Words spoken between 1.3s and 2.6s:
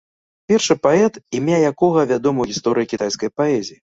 імя якога вядома ў